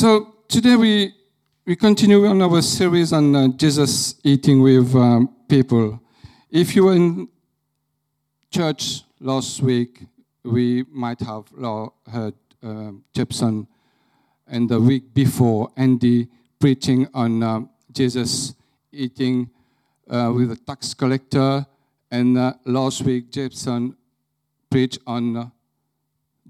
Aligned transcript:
So 0.00 0.32
today 0.48 0.76
we 0.76 1.12
we 1.66 1.76
continue 1.76 2.24
on 2.24 2.40
our 2.40 2.62
series 2.62 3.12
on 3.12 3.36
uh, 3.36 3.48
Jesus 3.48 4.14
eating 4.24 4.62
with 4.62 4.94
um, 4.94 5.28
people. 5.46 6.00
If 6.50 6.74
you 6.74 6.84
were 6.86 6.94
in 6.94 7.28
church 8.50 9.02
last 9.20 9.60
week, 9.60 10.06
we 10.42 10.86
might 10.90 11.20
have 11.20 11.48
heard 12.10 12.32
uh, 12.62 12.92
Jepson, 13.12 13.68
and 14.46 14.70
the 14.70 14.80
week 14.80 15.12
before, 15.12 15.68
Andy 15.76 16.28
preaching 16.58 17.06
on 17.12 17.42
uh, 17.42 17.60
Jesus 17.92 18.54
eating 18.92 19.50
uh, 20.08 20.32
with 20.34 20.50
a 20.50 20.56
tax 20.56 20.94
collector, 20.94 21.66
and 22.10 22.38
uh, 22.38 22.54
last 22.64 23.02
week, 23.02 23.30
Jepson 23.30 23.94
preached 24.70 25.00
on 25.06 25.36
uh, 25.36 25.50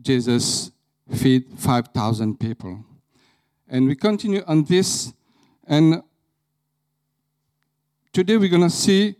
Jesus 0.00 0.70
feed 1.12 1.46
5,000 1.58 2.38
people. 2.38 2.84
And 3.72 3.86
we 3.86 3.94
continue 3.94 4.42
on 4.48 4.64
this, 4.64 5.12
and 5.64 6.02
today 8.12 8.36
we're 8.36 8.48
going 8.48 8.62
to 8.62 8.68
see 8.68 9.14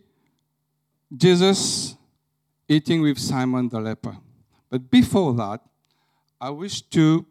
Jesus 1.15 1.95
eating 2.67 3.01
with 3.01 3.17
Simon 3.17 3.69
the 3.69 3.79
leper. 3.79 4.17
But 4.69 4.91
before 4.91 5.33
that, 5.35 5.61
I 6.41 6.49
wish 6.49 6.81
to 6.81 7.25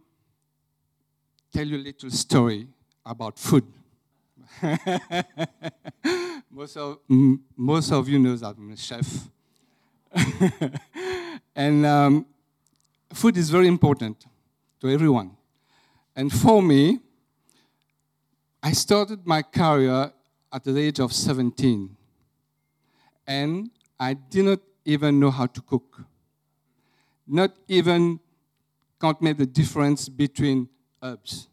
tell 1.52 1.66
you 1.66 1.76
a 1.76 1.84
little 1.84 2.10
story 2.10 2.68
about 3.04 3.38
food. 3.38 3.66
most, 6.50 6.78
of, 6.78 7.00
most 7.54 7.92
of 7.92 8.08
you 8.08 8.18
know 8.18 8.34
that 8.36 8.56
I'm 8.56 8.72
a 8.72 8.76
chef. 8.78 9.28
and 11.54 11.84
um, 11.84 12.24
food 13.12 13.36
is 13.36 13.50
very 13.50 13.68
important 13.68 14.24
to 14.80 14.88
everyone. 14.88 15.32
And 16.16 16.32
for 16.32 16.62
me, 16.62 17.00
I 18.62 18.72
started 18.72 19.26
my 19.26 19.42
career 19.42 20.12
at 20.52 20.64
the 20.64 20.78
age 20.78 21.00
of 21.00 21.12
17. 21.12 21.96
And 23.26 23.70
I 23.98 24.14
did 24.14 24.44
not 24.44 24.60
even 24.84 25.20
know 25.20 25.30
how 25.30 25.46
to 25.46 25.60
cook. 25.60 26.02
Not 27.26 27.56
even 27.68 28.20
can't 29.00 29.20
make 29.22 29.38
the 29.38 29.46
difference 29.46 30.08
between 30.08 30.68
herbs. 31.02 31.48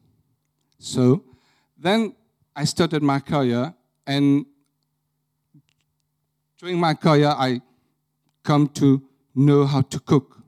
So 0.79 1.23
then 1.77 2.15
I 2.55 2.65
started 2.65 3.03
my 3.03 3.19
career, 3.19 3.73
and 4.05 4.45
during 6.59 6.79
my 6.79 6.93
career, 6.95 7.29
I 7.29 7.61
come 8.43 8.67
to 8.69 9.01
know 9.35 9.65
how 9.65 9.81
to 9.81 9.99
cook, 9.99 10.41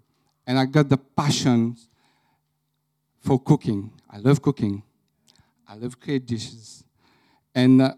and 0.47 0.57
I 0.57 0.65
got 0.65 0.89
the 0.89 0.97
passion 0.97 1.77
for 3.19 3.39
cooking. 3.39 3.91
I 4.09 4.17
love 4.17 4.41
cooking. 4.41 4.81
I 5.69 5.75
love 5.75 5.99
create 5.99 6.25
dishes, 6.25 6.83
and 7.53 7.79
uh, 7.79 7.93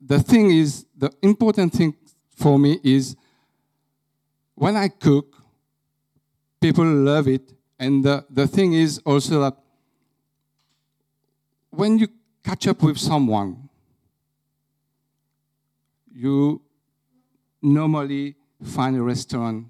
the 0.00 0.20
thing 0.20 0.50
is, 0.50 0.84
the 0.96 1.10
important 1.22 1.72
thing 1.72 1.94
for 2.36 2.58
me 2.58 2.78
is 2.84 3.16
when 4.54 4.76
I 4.76 4.88
cook, 4.88 5.34
people 6.60 6.84
love 6.84 7.26
it, 7.26 7.54
and 7.78 8.04
the, 8.04 8.26
the 8.28 8.46
thing 8.46 8.74
is 8.74 8.98
also 8.98 9.40
that 9.40 9.56
when 11.70 11.98
you 11.98 12.08
catch 12.44 12.68
up 12.68 12.82
with 12.82 12.98
someone, 12.98 13.68
you 16.14 16.60
normally 17.62 18.34
find 18.62 18.94
a 18.96 19.02
restaurant 19.02 19.66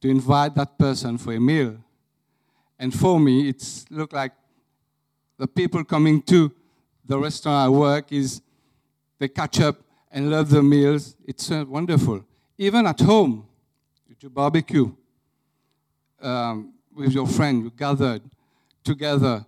to 0.00 0.08
invite 0.08 0.54
that 0.56 0.76
person 0.78 1.18
for 1.18 1.32
a 1.34 1.40
meal. 1.40 1.76
And 2.78 2.92
for 2.94 3.20
me, 3.20 3.48
it's 3.48 3.84
look 3.90 4.12
like 4.12 4.32
the 5.38 5.46
people 5.46 5.84
coming 5.84 6.22
to 6.22 6.52
the 7.10 7.18
restaurant 7.18 7.56
I 7.56 7.68
work 7.68 8.12
is 8.12 8.40
they 9.18 9.26
catch 9.26 9.60
up 9.60 9.80
and 10.12 10.30
love 10.30 10.48
the 10.48 10.62
meals. 10.62 11.16
It's 11.26 11.50
uh, 11.50 11.64
wonderful. 11.66 12.24
Even 12.56 12.86
at 12.86 13.00
home, 13.00 13.48
you 14.08 14.14
do 14.14 14.30
barbecue 14.30 14.92
um, 16.22 16.72
with 16.94 17.12
your 17.12 17.26
friend, 17.26 17.64
you 17.64 17.72
gathered 17.76 18.22
together, 18.84 19.44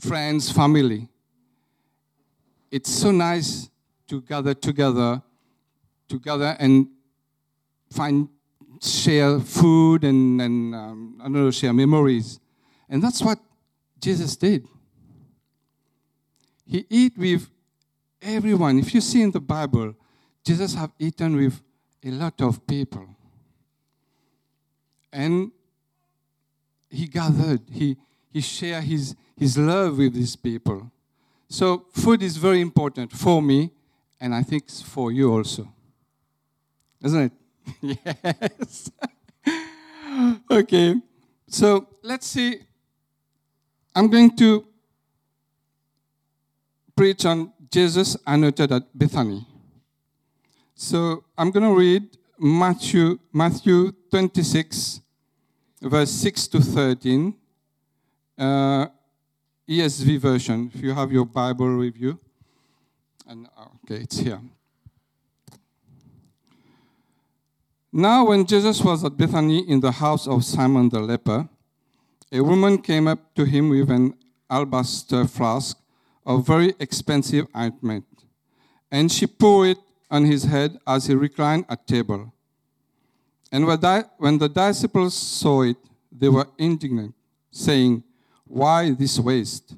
friends, 0.00 0.50
family. 0.50 1.08
It's 2.72 2.90
so 2.90 3.12
nice 3.12 3.70
to 4.08 4.20
gather 4.20 4.52
together, 4.52 5.22
together 6.08 6.56
and 6.58 6.88
find 7.92 8.28
share 8.82 9.38
food 9.38 10.02
and, 10.02 10.42
and 10.42 10.74
um, 10.74 11.18
I 11.20 11.24
don't 11.24 11.34
know, 11.34 11.50
share 11.52 11.72
memories. 11.72 12.40
And 12.88 13.00
that's 13.00 13.22
what 13.22 13.38
Jesus 14.00 14.34
did. 14.34 14.66
He 16.66 16.84
eat 16.90 17.16
with 17.16 17.48
everyone. 18.20 18.78
If 18.78 18.92
you 18.94 19.00
see 19.00 19.22
in 19.22 19.30
the 19.30 19.40
Bible, 19.40 19.94
Jesus 20.44 20.74
have 20.74 20.92
eaten 20.98 21.36
with 21.36 21.60
a 22.04 22.10
lot 22.10 22.40
of 22.40 22.66
people. 22.66 23.06
And 25.12 25.50
he 26.90 27.06
gathered, 27.06 27.62
he, 27.70 27.96
he 28.32 28.40
shared 28.40 28.84
his, 28.84 29.14
his 29.36 29.56
love 29.56 29.98
with 29.98 30.14
these 30.14 30.36
people. 30.36 30.90
So 31.48 31.86
food 31.92 32.22
is 32.22 32.36
very 32.36 32.60
important 32.60 33.12
for 33.12 33.40
me, 33.40 33.70
and 34.20 34.34
I 34.34 34.42
think 34.42 34.68
for 34.70 35.12
you 35.12 35.32
also. 35.32 35.72
Isn't 37.02 37.32
it? 37.80 37.98
yes. 38.60 38.90
okay. 40.50 40.96
So 41.48 41.86
let's 42.02 42.26
see. 42.26 42.60
I'm 43.94 44.08
going 44.08 44.36
to 44.36 44.66
preach 46.96 47.26
on 47.26 47.52
Jesus 47.70 48.16
anointed 48.26 48.72
at 48.72 48.98
Bethany. 48.98 49.46
So 50.74 51.24
I'm 51.36 51.50
going 51.50 51.68
to 51.68 51.78
read 51.78 52.16
Matthew, 52.38 53.18
Matthew 53.32 53.92
26, 54.10 55.00
verse 55.82 56.10
6 56.10 56.48
to 56.48 56.60
13, 56.60 57.34
uh, 58.38 58.86
ESV 59.68 60.18
version, 60.18 60.70
if 60.74 60.80
you 60.82 60.94
have 60.94 61.12
your 61.12 61.26
Bible 61.26 61.78
with 61.78 61.96
you. 61.96 62.18
And, 63.26 63.48
okay, 63.84 64.02
it's 64.02 64.18
here. 64.18 64.40
Now, 67.92 68.26
when 68.26 68.44
Jesus 68.46 68.82
was 68.82 69.04
at 69.04 69.16
Bethany 69.16 69.68
in 69.68 69.80
the 69.80 69.92
house 69.92 70.26
of 70.28 70.44
Simon 70.44 70.88
the 70.88 71.00
leper, 71.00 71.48
a 72.30 72.40
woman 72.40 72.78
came 72.78 73.08
up 73.08 73.34
to 73.34 73.44
him 73.44 73.70
with 73.70 73.90
an 73.90 74.14
alabaster 74.50 75.26
flask 75.26 75.78
of 76.26 76.46
very 76.46 76.74
expensive 76.80 77.46
ointment, 77.56 78.04
and 78.90 79.10
she 79.10 79.26
poured 79.26 79.68
it 79.68 79.78
on 80.10 80.24
his 80.24 80.44
head 80.44 80.76
as 80.86 81.06
he 81.06 81.14
reclined 81.14 81.64
at 81.68 81.86
table. 81.86 82.32
And 83.52 83.66
when 83.66 84.38
the 84.38 84.48
disciples 84.48 85.14
saw 85.14 85.62
it, 85.62 85.76
they 86.10 86.28
were 86.28 86.48
indignant, 86.58 87.14
saying, 87.50 88.02
Why 88.44 88.90
this 88.90 89.18
waste? 89.18 89.76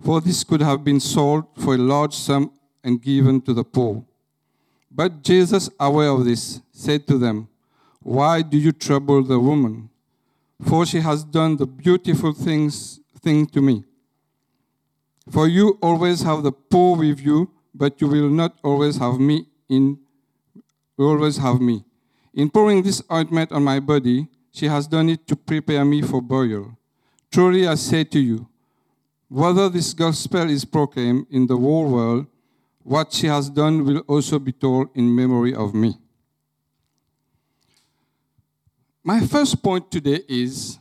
For 0.00 0.20
this 0.20 0.44
could 0.44 0.62
have 0.62 0.84
been 0.84 1.00
sold 1.00 1.44
for 1.58 1.74
a 1.74 1.78
large 1.78 2.14
sum 2.14 2.52
and 2.84 3.02
given 3.02 3.40
to 3.42 3.52
the 3.52 3.64
poor. 3.64 4.04
But 4.90 5.22
Jesus, 5.22 5.68
aware 5.80 6.10
of 6.10 6.24
this, 6.24 6.60
said 6.72 7.06
to 7.08 7.18
them, 7.18 7.48
Why 8.00 8.42
do 8.42 8.56
you 8.56 8.72
trouble 8.72 9.22
the 9.22 9.38
woman? 9.38 9.90
For 10.64 10.86
she 10.86 11.00
has 11.00 11.24
done 11.24 11.56
the 11.56 11.66
beautiful 11.66 12.32
things 12.32 13.00
thing 13.20 13.46
to 13.46 13.60
me. 13.60 13.84
For 15.30 15.46
you 15.46 15.78
always 15.82 16.22
have 16.22 16.42
the 16.42 16.52
poor 16.52 16.96
with 16.96 17.20
you, 17.20 17.50
but 17.74 18.00
you 18.00 18.08
will 18.08 18.30
not 18.30 18.58
always 18.62 18.96
have 18.96 19.18
me 19.20 19.46
in 19.68 19.98
always 20.98 21.36
have 21.36 21.60
me. 21.60 21.84
In 22.34 22.50
pouring 22.50 22.82
this 22.82 23.02
ointment 23.12 23.52
on 23.52 23.62
my 23.62 23.78
body, 23.80 24.28
she 24.50 24.66
has 24.66 24.86
done 24.86 25.08
it 25.08 25.26
to 25.28 25.36
prepare 25.36 25.84
me 25.84 26.02
for 26.02 26.20
burial. 26.20 26.76
Truly 27.30 27.68
I 27.68 27.76
say 27.76 28.04
to 28.04 28.18
you, 28.18 28.48
whether 29.28 29.68
this 29.68 29.92
gospel 29.92 30.48
is 30.50 30.64
proclaimed 30.64 31.26
in 31.30 31.46
the 31.46 31.56
whole 31.56 31.88
world, 31.88 32.26
what 32.82 33.12
she 33.12 33.26
has 33.26 33.50
done 33.50 33.84
will 33.84 33.98
also 34.08 34.38
be 34.38 34.52
told 34.52 34.88
in 34.94 35.14
memory 35.14 35.54
of 35.54 35.74
me. 35.74 35.94
My 39.04 39.20
first 39.20 39.62
point 39.62 39.90
today 39.90 40.20
is 40.28 40.78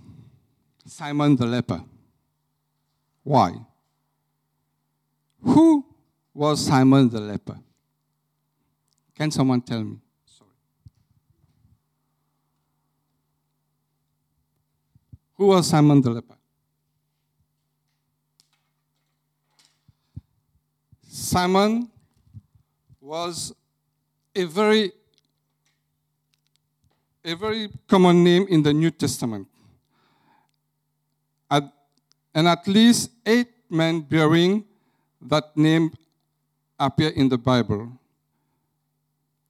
Simon 0.85 1.35
the 1.35 1.45
leper. 1.45 1.83
Why? 3.23 3.66
Who 5.41 5.85
was 6.33 6.65
Simon 6.65 7.09
the 7.09 7.19
leper? 7.19 7.57
Can 9.15 9.31
someone 9.31 9.61
tell 9.61 9.83
me? 9.83 9.97
Sorry. 10.25 10.49
Who 15.35 15.47
was 15.47 15.67
Simon 15.67 16.01
the 16.01 16.11
leper? 16.11 16.35
Simon 21.07 21.89
was 23.01 23.53
a 24.35 24.43
very 24.45 24.91
a 27.25 27.35
very 27.35 27.69
common 27.87 28.23
name 28.23 28.45
in 28.49 28.63
the 28.63 28.73
New 28.73 28.89
Testament. 28.89 29.47
At, 31.51 31.63
and 32.33 32.47
at 32.47 32.65
least 32.67 33.11
eight 33.25 33.49
men 33.69 33.99
bearing 34.01 34.63
that 35.21 35.55
name 35.55 35.91
appear 36.79 37.09
in 37.09 37.29
the 37.29 37.37
Bible. 37.37 37.91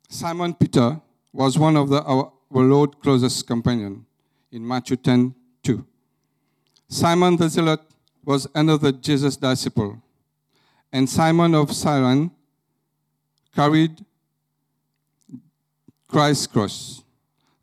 Simon 0.09 0.53
Peter 0.53 1.01
was 1.33 1.57
one 1.57 1.75
of 1.75 1.89
the, 1.89 2.01
our, 2.03 2.31
our 2.53 2.63
Lord's 2.63 2.95
closest 3.01 3.45
companion 3.45 4.05
in 4.51 4.65
Matthew 4.65 4.97
10 4.97 5.35
2. 5.63 5.85
Simon 6.87 7.35
the 7.35 7.49
Zealot 7.49 7.81
was 8.23 8.47
another 8.55 8.91
Jesus 8.91 9.35
disciple, 9.35 10.01
and 10.91 11.09
Simon 11.09 11.53
of 11.53 11.73
Cyrene 11.73 12.31
carried 13.53 14.03
Christ's 16.07 16.47
cross. 16.47 17.03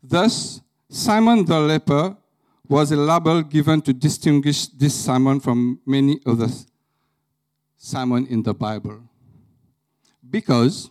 Thus, 0.03 0.61
Simon 0.91 1.45
the 1.45 1.59
leper 1.59 2.17
was 2.69 2.93
a 2.93 2.97
label 2.97 3.43
given 3.43 3.81
to 3.83 3.93
distinguish 3.93 4.67
this 4.67 4.95
Simon 4.95 5.41
from 5.41 5.81
many 5.87 6.21
other 6.27 6.49
Simon 7.95 8.27
in 8.27 8.43
the 8.43 8.53
Bible. 8.53 8.99
Because 10.29 10.91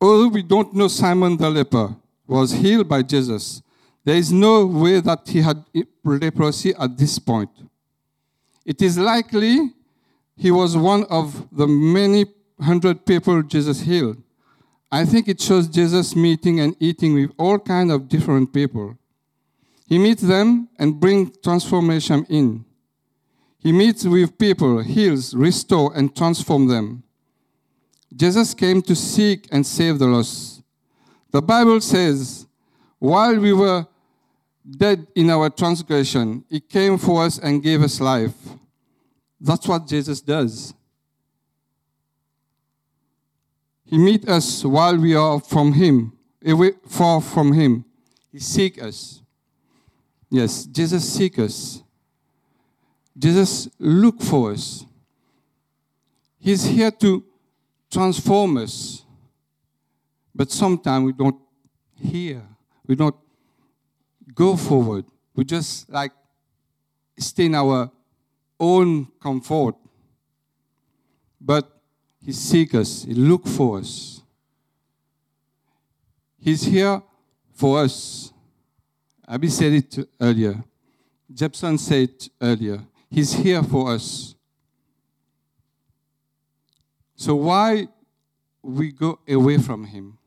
although 0.00 0.28
we 0.28 0.42
don't 0.42 0.72
know 0.72 0.88
Simon 0.88 1.36
the 1.36 1.50
leper 1.50 1.94
was 2.26 2.52
healed 2.52 2.88
by 2.88 3.02
Jesus, 3.02 3.60
there 4.02 4.16
is 4.16 4.32
no 4.32 4.64
way 4.64 5.00
that 5.00 5.28
he 5.28 5.42
had 5.42 5.62
leprosy 6.02 6.72
at 6.74 6.96
this 6.96 7.18
point. 7.18 7.50
It 8.64 8.80
is 8.80 8.96
likely 8.96 9.74
he 10.34 10.50
was 10.50 10.78
one 10.78 11.04
of 11.10 11.26
the 11.52 11.66
many 11.66 12.24
hundred 12.58 13.04
people 13.04 13.42
Jesus 13.42 13.80
healed. 13.82 14.16
I 14.90 15.04
think 15.04 15.28
it 15.28 15.42
shows 15.42 15.68
Jesus 15.68 16.16
meeting 16.16 16.58
and 16.60 16.74
eating 16.80 17.12
with 17.12 17.32
all 17.36 17.58
kinds 17.58 17.92
of 17.92 18.08
different 18.08 18.50
people. 18.50 18.96
He 19.86 19.98
meets 19.98 20.22
them 20.22 20.70
and 20.78 20.98
brings 20.98 21.36
transformation 21.42 22.24
in. 22.30 22.64
He 23.64 23.72
meets 23.72 24.04
with 24.04 24.36
people, 24.36 24.80
heals, 24.80 25.34
restore, 25.34 25.90
and 25.96 26.14
transform 26.14 26.68
them. 26.68 27.02
Jesus 28.14 28.52
came 28.52 28.82
to 28.82 28.94
seek 28.94 29.48
and 29.50 29.66
save 29.66 29.98
the 29.98 30.06
lost. 30.06 30.62
The 31.30 31.40
Bible 31.40 31.80
says, 31.80 32.46
while 32.98 33.34
we 33.38 33.54
were 33.54 33.86
dead 34.70 35.06
in 35.14 35.30
our 35.30 35.48
transgression, 35.48 36.44
He 36.50 36.60
came 36.60 36.98
for 36.98 37.24
us 37.24 37.38
and 37.38 37.62
gave 37.62 37.82
us 37.82 38.02
life. 38.02 38.34
That's 39.40 39.66
what 39.66 39.88
Jesus 39.88 40.20
does. 40.20 40.74
He 43.86 43.96
meets 43.96 44.28
us 44.28 44.62
while 44.62 44.98
we 44.98 45.14
are 45.14 45.40
from 45.40 45.72
Him, 45.72 46.12
eh, 46.44 46.52
away, 46.52 46.72
far 46.86 47.22
from 47.22 47.54
Him. 47.54 47.86
He 48.30 48.40
seeks 48.40 48.82
us. 48.82 49.22
Yes, 50.28 50.66
Jesus 50.66 51.10
seeks 51.10 51.38
us. 51.38 51.83
Jesus 53.16 53.68
look 53.78 54.20
for 54.20 54.52
us. 54.52 54.84
He's 56.38 56.64
here 56.64 56.90
to 56.90 57.24
transform 57.90 58.56
us. 58.58 59.04
But 60.34 60.50
sometimes 60.50 61.06
we 61.06 61.12
don't 61.12 61.40
hear. 61.96 62.42
We 62.86 62.96
don't 62.96 63.14
go 64.34 64.56
forward. 64.56 65.04
We 65.34 65.44
just 65.44 65.88
like 65.88 66.12
stay 67.18 67.46
in 67.46 67.54
our 67.54 67.90
own 68.58 69.06
comfort. 69.22 69.76
But 71.40 71.70
he 72.24 72.32
seeks 72.32 72.74
us, 72.74 73.04
He 73.04 73.14
looks 73.14 73.54
for 73.54 73.78
us. 73.78 74.22
He's 76.38 76.62
here 76.62 77.02
for 77.54 77.80
us. 77.80 78.32
Abby 79.26 79.48
said 79.48 79.72
it 79.72 80.08
earlier. 80.20 80.62
Jepson 81.32 81.78
said 81.78 82.10
it 82.10 82.28
earlier. 82.40 82.80
He's 83.14 83.32
here 83.32 83.62
for 83.62 83.92
us. 83.92 84.34
So 87.14 87.36
why 87.36 87.86
we 88.60 88.90
go 88.90 89.20
away 89.28 89.58
from 89.58 89.84
him? 89.84 90.18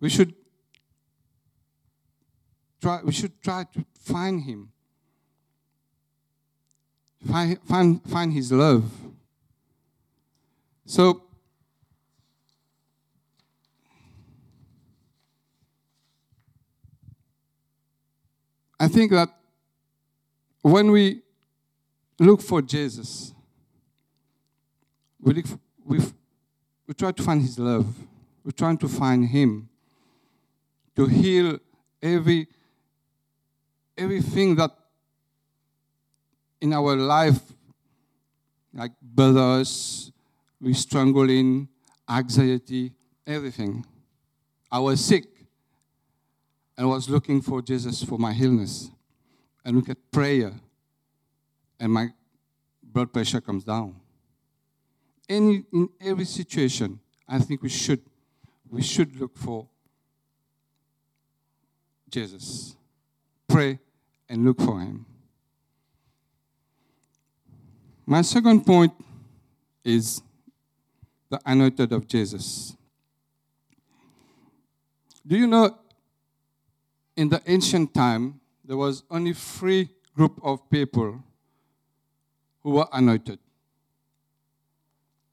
We 0.00 0.10
should 0.10 0.34
try 2.78 3.00
we 3.02 3.12
should 3.12 3.40
try 3.40 3.64
to 3.72 3.86
find 3.94 4.42
him. 4.42 4.70
Find, 7.26 7.58
find, 7.62 8.02
find 8.04 8.30
his 8.30 8.52
love. 8.52 8.84
So, 10.84 11.22
I 18.78 18.88
think 18.88 19.10
that 19.12 19.37
when 20.62 20.90
we 20.90 21.22
look 22.18 22.42
for 22.42 22.62
Jesus, 22.62 23.32
we, 25.20 25.34
look 25.34 25.46
we, 25.84 26.00
we 26.86 26.94
try 26.94 27.12
to 27.12 27.22
find 27.22 27.42
his 27.42 27.58
love. 27.58 27.86
We're 28.44 28.52
trying 28.52 28.78
to 28.78 28.88
find 28.88 29.26
him 29.26 29.68
to 30.96 31.06
heal 31.06 31.58
every 32.02 32.48
everything 33.96 34.54
that 34.54 34.70
in 36.60 36.72
our 36.72 36.96
life 36.96 37.40
like 38.72 38.92
bothers 39.02 40.12
we 40.60 40.72
struggle 40.72 41.28
in 41.28 41.68
anxiety, 42.08 42.92
everything. 43.26 43.84
I 44.70 44.78
was 44.78 45.04
sick 45.04 45.24
and 46.76 46.88
was 46.88 47.08
looking 47.08 47.40
for 47.42 47.62
Jesus 47.62 48.02
for 48.02 48.18
my 48.18 48.32
illness. 48.32 48.90
And 49.68 49.76
look 49.76 49.90
at 49.90 49.98
prayer, 50.10 50.54
and 51.78 51.92
my 51.92 52.08
blood 52.82 53.12
pressure 53.12 53.38
comes 53.38 53.64
down. 53.64 53.96
Any, 55.28 55.62
in 55.70 55.90
every 56.00 56.24
situation, 56.24 56.98
I 57.28 57.38
think 57.40 57.62
we 57.62 57.68
should, 57.68 58.00
we 58.70 58.80
should 58.80 59.20
look 59.20 59.36
for 59.36 59.68
Jesus. 62.08 62.76
Pray 63.46 63.78
and 64.26 64.46
look 64.46 64.58
for 64.58 64.80
him. 64.80 65.04
My 68.06 68.22
second 68.22 68.64
point 68.64 68.94
is 69.84 70.22
the 71.28 71.38
anointed 71.44 71.92
of 71.92 72.08
Jesus. 72.08 72.74
Do 75.26 75.36
you 75.36 75.46
know 75.46 75.76
in 77.14 77.28
the 77.28 77.42
ancient 77.46 77.92
time 77.92 78.40
there 78.68 78.76
was 78.76 79.02
only 79.10 79.32
three 79.32 79.88
group 80.14 80.38
of 80.44 80.70
people 80.70 81.24
who 82.62 82.70
were 82.70 82.86
anointed? 82.92 83.40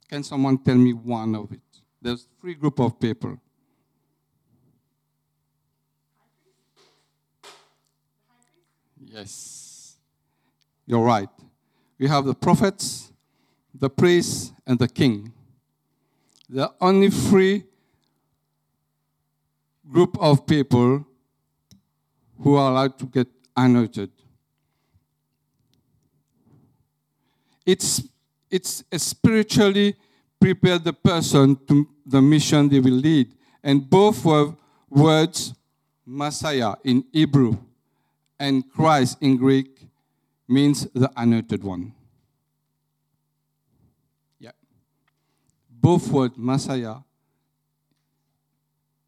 Can 0.10 0.24
someone 0.24 0.58
tell 0.58 0.76
me 0.76 0.94
one 0.94 1.36
of 1.36 1.52
it? 1.52 1.60
There's 2.02 2.26
three 2.42 2.56
group 2.56 2.80
of 2.80 3.00
people. 3.00 3.38
Yes. 9.00 9.98
You're 10.88 11.04
right. 11.04 11.30
We 12.00 12.08
have 12.08 12.26
the 12.26 12.34
prophets, 12.34 13.12
the 13.74 13.90
priests, 13.90 14.52
and 14.66 14.80
the 14.80 14.88
king 14.88 15.32
the 16.50 16.72
only 16.80 17.10
three 17.10 17.64
group 19.90 20.18
of 20.20 20.46
people 20.46 21.06
who 22.40 22.56
are 22.56 22.72
allowed 22.72 22.98
to 23.00 23.06
get 23.06 23.28
anointed. 23.56 24.12
It's, 27.66 28.04
it's 28.50 28.84
a 28.92 29.00
spiritually 29.00 29.96
prepare 30.40 30.78
the 30.78 30.94
person 30.94 31.56
to 31.68 31.88
the 32.06 32.22
mission 32.22 32.70
they 32.70 32.80
will 32.80 32.92
lead. 32.92 33.34
And 33.64 33.90
both 33.90 34.24
were 34.24 34.54
words, 34.90 35.54
Messiah 36.06 36.76
in 36.84 37.04
Hebrew 37.12 37.58
and 38.40 38.70
Christ 38.70 39.18
in 39.22 39.38
Greek, 39.38 39.88
means 40.48 40.86
the 40.94 41.12
anointed 41.18 41.64
one. 41.64 41.94
Yeah. 44.38 44.52
Both 45.70 46.08
words 46.10 46.36
Messiah 46.38 46.98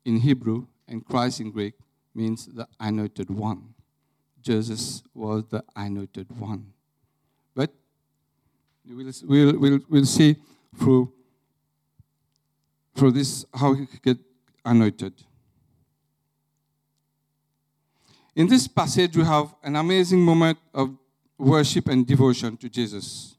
in 0.03 0.17
Hebrew 0.17 0.65
and 0.87 1.05
Christ 1.05 1.41
in 1.41 1.51
Greek 1.51 1.75
means 2.17 2.47
the 2.47 2.67
anointed 2.79 3.29
one. 3.29 3.73
Jesus 4.41 5.03
was 5.13 5.43
the 5.49 5.63
anointed 5.75 6.27
one. 6.39 6.73
But 7.53 7.71
we'll, 8.89 9.11
we'll, 9.25 9.59
we'll, 9.59 9.79
we'll 9.87 10.05
see 10.05 10.35
through, 10.77 11.13
through 12.95 13.11
this 13.11 13.45
how 13.53 13.73
he 13.73 13.85
could 13.85 14.01
get 14.01 14.17
anointed. 14.65 15.13
In 18.35 18.47
this 18.47 18.67
passage, 18.67 19.15
we 19.15 19.23
have 19.23 19.53
an 19.63 19.75
amazing 19.75 20.19
moment 20.19 20.57
of 20.73 20.97
worship 21.37 21.87
and 21.87 22.05
devotion 22.05 22.57
to 22.57 22.69
Jesus. 22.69 23.35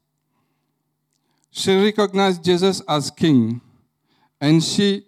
She 1.51 1.75
recognized 1.75 2.43
Jesus 2.43 2.81
as 2.87 3.09
king, 3.09 3.59
and 4.39 4.63
she 4.63 5.05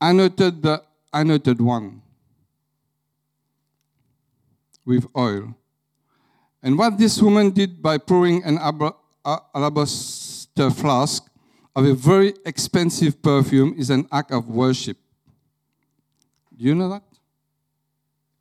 anointed 0.00 0.62
the 0.62 0.82
anointed 1.12 1.60
one. 1.60 2.01
With 4.84 5.06
oil. 5.16 5.54
And 6.62 6.78
what 6.78 6.98
this 6.98 7.20
woman 7.20 7.50
did 7.50 7.82
by 7.82 7.98
pouring 7.98 8.44
an 8.44 8.58
alabaster 9.24 10.70
flask 10.70 11.26
of 11.74 11.84
a 11.84 11.94
very 11.94 12.34
expensive 12.44 13.22
perfume 13.22 13.74
is 13.76 13.90
an 13.90 14.06
act 14.12 14.30
of 14.30 14.48
worship. 14.48 14.96
Do 16.56 16.64
you 16.64 16.74
know 16.74 16.88
that? 16.90 17.02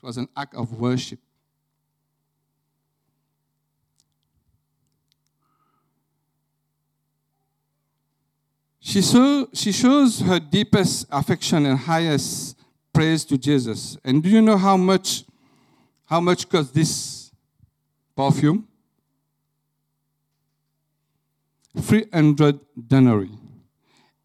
It 0.01 0.05
was 0.05 0.17
an 0.17 0.27
act 0.36 0.55
of 0.55 0.74
worship. 0.79 1.19
She, 8.79 9.01
so, 9.01 9.48
she 9.53 9.71
shows 9.71 10.19
her 10.21 10.39
deepest 10.39 11.05
affection 11.12 11.65
and 11.65 11.77
highest 11.77 12.57
praise 12.91 13.24
to 13.25 13.38
Jesus. 13.38 13.95
And 14.03 14.21
do 14.21 14.29
you 14.29 14.41
know 14.41 14.57
how 14.57 14.75
much 14.75 15.24
how 16.12 16.20
much 16.20 16.50
cost 16.50 16.74
this 16.74 17.32
perfume? 18.18 18.68
300 21.80 22.60
denarii. 22.89 23.32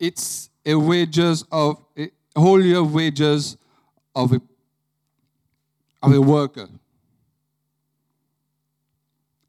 It's 0.00 0.50
a 0.64 0.75
wages 0.75 1.45
of 1.52 1.81
a 1.97 2.11
whole 2.37 2.61
year 2.61 2.83
wages 2.83 3.57
of 4.16 4.33
a, 4.33 4.40
of 6.02 6.12
a 6.12 6.21
worker. 6.21 6.69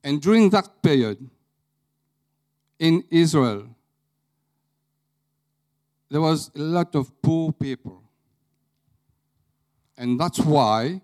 And 0.03 0.21
during 0.21 0.51
that 0.51 0.83
period 0.83 1.17
in 2.77 3.03
Israel, 3.09 3.65
there 6.11 6.21
was 6.21 6.51
a 6.55 6.59
lot 6.59 6.93
of 6.93 7.19
poor 7.23 7.51
people. 7.51 8.03
And 9.97 10.19
that's 10.19 10.39
why 10.39 11.01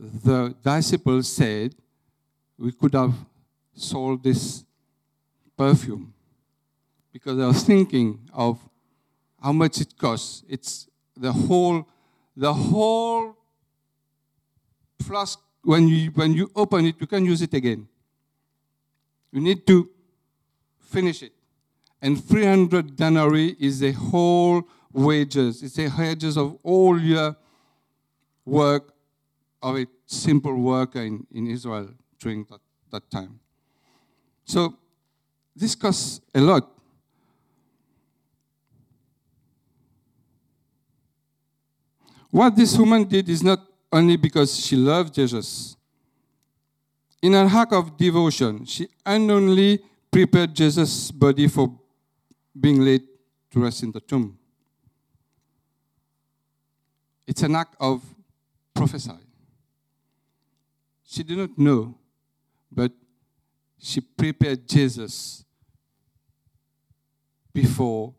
the 0.00 0.54
disciples 0.62 1.28
said 1.28 1.74
we 2.56 2.72
could 2.72 2.94
have 2.94 3.14
sold 3.74 4.22
this 4.22 4.64
perfume 5.56 6.14
because 7.12 7.38
I 7.38 7.46
was 7.46 7.62
thinking 7.62 8.18
of 8.32 8.58
how 9.42 9.52
much 9.52 9.80
it 9.80 9.96
costs. 9.98 10.42
It's 10.48 10.88
the 11.16 11.32
whole, 11.32 11.86
the 12.34 12.52
whole 12.52 13.36
flask. 15.02 15.38
When 15.62 15.88
you 15.88 16.10
when 16.12 16.32
you 16.32 16.50
open 16.56 16.86
it, 16.86 16.96
you 16.98 17.06
can 17.06 17.26
use 17.26 17.42
it 17.42 17.52
again. 17.52 17.86
You 19.30 19.42
need 19.42 19.66
to 19.66 19.90
finish 20.78 21.22
it, 21.22 21.32
and 22.00 22.24
300 22.24 22.96
denarii 22.96 23.54
is 23.60 23.80
the 23.80 23.92
whole 23.92 24.66
wages. 24.90 25.62
It's 25.62 25.74
the 25.74 25.92
wages 25.98 26.38
of 26.38 26.56
all 26.62 26.98
your 26.98 27.36
work 28.46 28.94
of 29.62 29.76
a 29.76 29.86
simple 30.06 30.54
worker 30.54 31.00
in, 31.00 31.26
in 31.32 31.46
Israel 31.46 31.90
during 32.18 32.44
that, 32.50 32.60
that 32.90 33.10
time. 33.10 33.40
So 34.44 34.76
this 35.54 35.74
costs 35.74 36.20
a 36.34 36.40
lot. 36.40 36.68
What 42.30 42.54
this 42.54 42.76
woman 42.78 43.04
did 43.04 43.28
is 43.28 43.42
not 43.42 43.60
only 43.92 44.16
because 44.16 44.64
she 44.64 44.76
loved 44.76 45.14
Jesus. 45.14 45.76
In 47.22 47.34
an 47.34 47.48
act 47.48 47.72
of 47.72 47.96
devotion, 47.96 48.64
she 48.64 48.88
unknowingly 49.04 49.80
prepared 50.10 50.54
Jesus' 50.54 51.10
body 51.10 51.48
for 51.48 51.76
being 52.58 52.80
laid 52.80 53.02
to 53.50 53.60
rest 53.60 53.82
in 53.82 53.92
the 53.92 54.00
tomb. 54.00 54.38
It's 57.26 57.42
an 57.42 57.54
act 57.54 57.76
of 57.78 58.02
prophecy. 58.74 59.10
She 61.10 61.24
did 61.24 61.38
not 61.38 61.58
know, 61.58 61.96
but 62.70 62.92
she 63.80 64.00
prepared 64.00 64.68
Jesus 64.68 65.44
before 67.52 68.14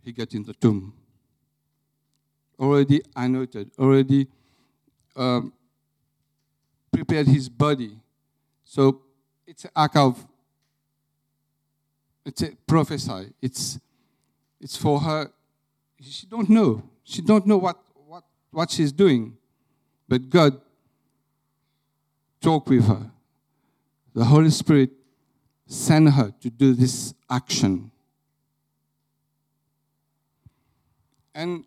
he 0.00 0.12
got 0.12 0.32
in 0.32 0.44
the 0.44 0.54
tomb. 0.54 0.94
Already 2.56 3.02
anointed, 3.16 3.72
already 3.76 4.28
um, 5.16 5.52
prepared 6.92 7.26
his 7.26 7.48
body. 7.48 7.98
So 8.62 9.02
it's 9.44 9.64
an 9.64 9.72
act 9.74 9.96
of, 9.96 10.24
it's 12.24 12.42
a 12.42 12.50
prophesy. 12.68 13.32
It's, 13.42 13.80
it's 14.60 14.76
for 14.76 15.00
her. 15.00 15.28
She 16.00 16.28
don't 16.28 16.48
know. 16.48 16.84
She 17.02 17.20
don't 17.20 17.48
know 17.48 17.58
what, 17.58 17.82
what, 18.06 18.22
what 18.52 18.70
she's 18.70 18.92
doing. 18.92 19.36
But 20.08 20.30
God 20.30 20.60
talk 22.40 22.68
with 22.68 22.86
her. 22.86 23.10
The 24.14 24.24
Holy 24.24 24.50
Spirit 24.50 24.90
sent 25.66 26.10
her 26.10 26.32
to 26.40 26.50
do 26.50 26.74
this 26.74 27.14
action. 27.28 27.90
And 31.34 31.64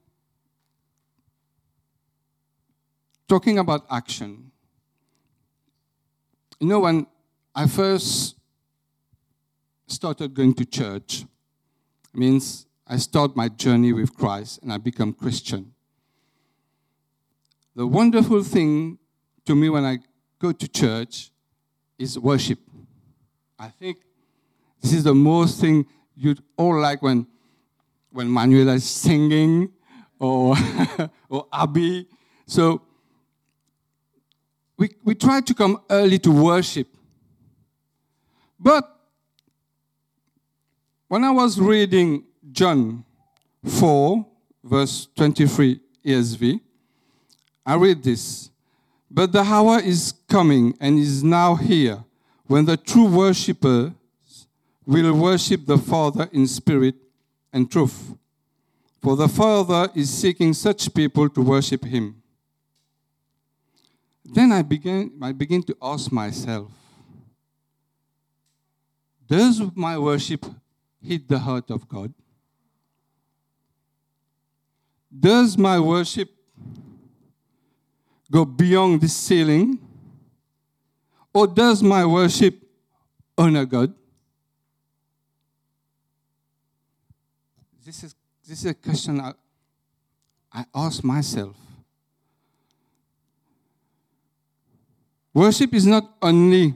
talking 3.27 3.59
about 3.59 3.85
action, 3.89 4.51
you 6.59 6.67
know, 6.67 6.81
when 6.81 7.07
I 7.55 7.67
first 7.67 8.35
started 9.87 10.33
going 10.33 10.53
to 10.55 10.65
church, 10.65 11.25
means 12.13 12.65
I 12.85 12.97
start 12.97 13.35
my 13.35 13.47
journey 13.47 13.93
with 13.93 14.15
Christ 14.15 14.61
and 14.61 14.71
I 14.71 14.77
become 14.77 15.13
Christian. 15.13 15.73
The 17.75 17.87
wonderful 17.87 18.43
thing 18.43 18.99
to 19.45 19.55
me 19.55 19.69
when 19.69 19.83
I 19.83 19.99
go 20.43 20.51
to 20.51 20.67
church 20.67 21.31
is 21.97 22.19
worship. 22.19 22.59
I 23.57 23.69
think 23.69 23.99
this 24.81 24.91
is 24.91 25.05
the 25.05 25.15
most 25.15 25.61
thing 25.61 25.85
you 26.17 26.35
all 26.57 26.81
like 26.81 27.01
when 27.01 27.25
when 28.11 28.27
Manuela 28.27 28.73
is 28.73 28.83
singing 28.83 29.71
or 30.19 30.53
or 31.29 31.47
Abby. 31.53 32.09
So 32.45 32.81
we, 34.77 34.89
we 35.05 35.15
try 35.15 35.39
to 35.39 35.53
come 35.53 35.81
early 35.89 36.19
to 36.19 36.31
worship. 36.31 36.87
But 38.59 38.83
when 41.07 41.23
I 41.23 41.31
was 41.31 41.57
reading 41.57 42.25
John 42.51 43.05
4, 43.63 44.25
verse 44.61 45.07
23 45.15 45.79
ESV, 46.05 46.59
I 47.65 47.75
read 47.75 48.03
this. 48.03 48.49
But 49.13 49.31
the 49.31 49.41
hour 49.41 49.79
is 49.79 50.11
coming 50.27 50.75
and 50.81 50.97
is 50.97 51.23
now 51.23 51.53
here 51.53 52.03
when 52.47 52.65
the 52.65 52.75
true 52.75 53.05
worshippers 53.05 53.91
will 54.87 55.13
worship 55.13 55.67
the 55.67 55.77
Father 55.77 56.27
in 56.31 56.47
spirit 56.47 56.95
and 57.53 57.71
truth. 57.71 58.15
For 59.03 59.15
the 59.15 59.27
Father 59.27 59.87
is 59.93 60.11
seeking 60.11 60.51
such 60.53 60.91
people 60.95 61.29
to 61.29 61.41
worship 61.41 61.85
him. 61.85 62.23
Then 64.25 64.51
I 64.51 64.63
begin, 64.63 65.11
I 65.21 65.31
begin 65.31 65.61
to 65.63 65.77
ask 65.79 66.11
myself 66.11 66.71
Does 69.27 69.61
my 69.75 69.99
worship 69.99 70.43
hit 70.99 71.27
the 71.27 71.37
heart 71.37 71.69
of 71.69 71.87
God? 71.87 72.11
Does 75.15 75.55
my 75.55 75.79
worship 75.79 76.31
go 78.33 78.43
beyond 78.43 78.99
this 78.99 79.15
ceiling? 79.15 79.77
Or 81.31 81.45
does 81.45 81.83
my 81.83 82.03
worship 82.03 82.55
honor 83.37 83.65
God? 83.65 83.93
This 87.85 88.03
is, 88.03 88.15
this 88.47 88.59
is 88.59 88.65
a 88.65 88.73
question 88.73 89.19
I, 89.19 89.33
I 90.51 90.65
ask 90.73 91.03
myself. 91.03 91.55
Worship 95.33 95.73
is 95.73 95.85
not 95.85 96.15
only 96.21 96.73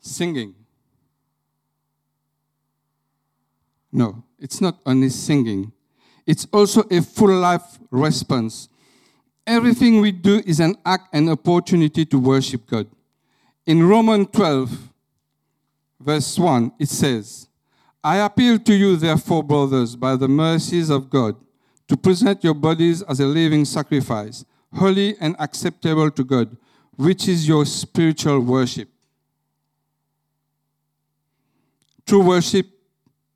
singing. 0.00 0.54
No, 3.92 4.24
it's 4.38 4.60
not 4.60 4.80
only 4.84 5.10
singing. 5.10 5.72
It's 6.26 6.46
also 6.52 6.82
a 6.90 7.02
full 7.02 7.34
life 7.34 7.78
response 7.90 8.68
Everything 9.46 10.00
we 10.00 10.10
do 10.10 10.42
is 10.44 10.58
an 10.58 10.74
act 10.84 11.14
an 11.14 11.28
opportunity 11.28 12.04
to 12.06 12.18
worship 12.18 12.66
God. 12.66 12.88
In 13.64 13.86
Romans 13.86 14.28
12, 14.32 14.90
verse 16.00 16.36
1, 16.38 16.72
it 16.80 16.88
says, 16.88 17.48
I 18.02 18.16
appeal 18.16 18.58
to 18.58 18.74
you, 18.74 18.96
therefore, 18.96 19.44
brothers, 19.44 19.94
by 19.94 20.16
the 20.16 20.28
mercies 20.28 20.90
of 20.90 21.08
God, 21.08 21.36
to 21.86 21.96
present 21.96 22.42
your 22.42 22.54
bodies 22.54 23.02
as 23.02 23.20
a 23.20 23.26
living 23.26 23.64
sacrifice, 23.64 24.44
holy 24.72 25.16
and 25.20 25.36
acceptable 25.38 26.10
to 26.10 26.24
God, 26.24 26.56
which 26.96 27.28
is 27.28 27.46
your 27.46 27.64
spiritual 27.64 28.40
worship. 28.40 28.88
True 32.04 32.22
worship 32.22 32.66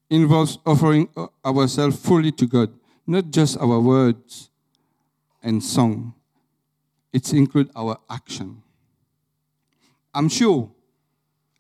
involves 0.09 0.59
offering 0.67 1.09
ourselves 1.45 1.97
fully 2.05 2.33
to 2.33 2.47
God, 2.47 2.73
not 3.07 3.31
just 3.31 3.59
our 3.59 3.81
words 3.81 4.50
and 5.43 5.63
song. 5.63 6.15
It 7.13 7.33
includes 7.33 7.71
our 7.75 7.99
action. 8.09 8.63
I'm 10.15 10.29
sure, 10.29 10.71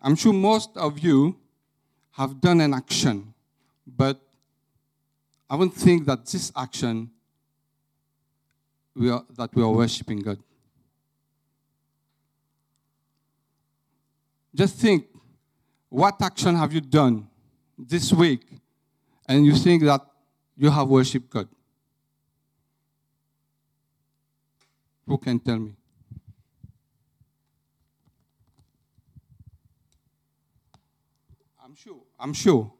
I'm 0.00 0.16
sure 0.16 0.32
most 0.32 0.76
of 0.76 0.98
you 0.98 1.36
have 2.12 2.40
done 2.40 2.60
an 2.60 2.74
action, 2.74 3.32
but 3.86 4.20
I 5.48 5.56
don't 5.56 5.74
think 5.74 6.06
that 6.06 6.26
this 6.26 6.52
action 6.56 7.10
we 8.94 9.10
are, 9.10 9.24
that 9.36 9.54
we 9.54 9.62
are 9.62 9.70
worshiping 9.70 10.20
God. 10.20 10.38
Just 14.54 14.76
think, 14.76 15.06
what 15.88 16.20
action 16.20 16.54
have 16.56 16.72
you 16.72 16.80
done 16.80 17.28
this 17.78 18.12
week, 18.12 18.42
and 19.26 19.46
you 19.46 19.54
think 19.54 19.82
that 19.84 20.04
you 20.56 20.70
have 20.70 20.88
worshipped 20.88 21.30
God? 21.30 21.48
Who 25.10 25.18
can 25.18 25.40
tell 25.40 25.58
me? 25.58 25.72
I'm 31.60 31.74
sure. 31.74 32.00
I'm 32.20 32.32
sure. 32.32 32.72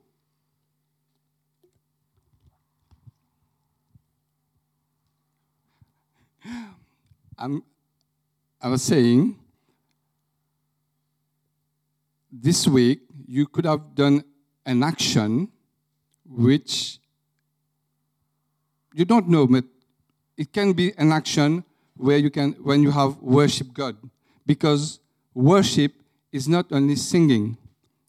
I'm, 7.37 7.65
I 8.63 8.69
was 8.69 8.83
saying, 8.83 9.37
this 12.31 12.69
week 12.69 13.01
you 13.27 13.49
could 13.49 13.65
have 13.65 13.97
done 13.97 14.23
an 14.65 14.85
action 14.85 15.49
which 16.25 17.01
you 18.95 19.05
don't 19.05 19.29
know, 19.29 19.49
but 19.49 19.65
it 20.37 20.53
can 20.53 20.73
be 20.75 20.93
an 20.97 21.11
action 21.11 21.65
where 22.00 22.16
you 22.16 22.30
can, 22.30 22.52
when 22.62 22.83
you 22.83 22.90
have 22.90 23.16
worship 23.19 23.73
God, 23.73 23.97
because 24.47 25.00
worship 25.35 25.92
is 26.33 26.49
not 26.49 26.66
only 26.73 26.97
singing, 26.97 27.57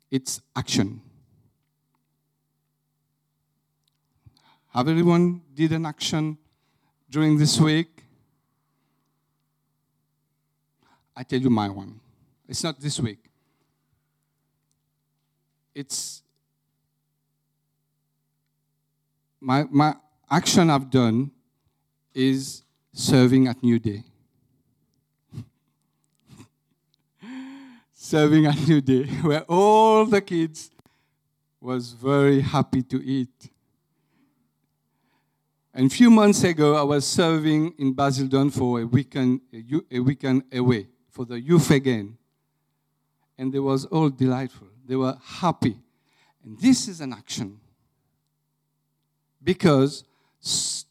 it's 0.10 0.42
action. 0.56 1.02
Have 4.74 4.88
everyone 4.88 5.42
did 5.54 5.74
an 5.74 5.86
action 5.86 6.38
during 7.10 7.38
this 7.38 7.60
week? 7.60 8.04
I 11.16 11.24
tell 11.24 11.40
you 11.40 11.50
my 11.50 11.68
one. 11.68 12.00
It's 12.48 12.64
not 12.64 12.80
this 12.80 13.00
week. 13.00 13.20
It's 15.76 16.24
my 19.42 19.66
my 19.70 19.96
action 20.30 20.70
I've 20.70 20.90
done 20.90 21.32
is 22.14 22.64
serving 22.94 23.48
at 23.48 23.62
New 23.64 23.80
Day. 23.80 24.04
serving 28.12 28.46
at 28.46 28.68
New 28.68 28.82
Day, 28.82 29.04
where 29.22 29.44
all 29.44 30.06
the 30.06 30.20
kids 30.20 30.70
was 31.62 31.94
very 31.94 32.42
happy 32.42 32.82
to 32.84 33.02
eat. 33.02 33.50
And 35.74 35.90
a 35.90 35.90
few 35.90 36.10
months 36.10 36.44
ago, 36.44 36.76
I 36.76 36.82
was 36.82 37.08
serving 37.08 37.74
in 37.80 37.94
Basildon 37.94 38.50
for 38.50 38.82
a 38.82 38.86
weekend, 38.86 39.40
a 39.90 40.00
weekend 40.00 40.44
away 40.52 40.90
for 41.10 41.24
the 41.24 41.40
youth 41.40 41.72
again. 41.72 42.18
And 43.38 43.54
they 43.54 43.60
was 43.60 43.86
all 43.86 44.10
delightful. 44.10 44.68
They 44.86 44.98
were 44.98 45.18
happy. 45.24 45.78
And 46.44 46.60
this 46.60 46.90
is 46.90 47.00
an 47.00 47.14
action. 47.14 47.62
Because 49.42 50.04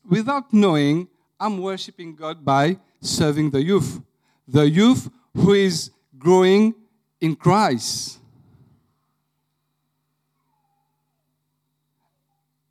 without 0.09 0.55
knowing, 0.55 1.09
I'm 1.41 1.57
worshiping 1.59 2.15
God 2.15 2.45
by 2.45 2.77
serving 3.01 3.51
the 3.51 3.63
youth. 3.63 4.03
The 4.47 4.69
youth 4.69 5.09
who 5.35 5.55
is 5.55 5.91
growing 6.19 6.75
in 7.19 7.35
Christ. 7.35 8.19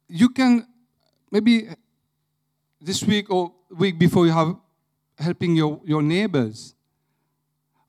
You 0.08 0.30
can 0.30 0.68
maybe 1.32 1.70
this 2.80 3.04
week 3.04 3.32
or 3.32 3.52
week 3.76 3.98
before 3.98 4.28
you 4.28 4.32
have 4.32 4.56
helping 5.18 5.56
your, 5.56 5.82
your 5.84 6.04
neighbors 6.04 6.76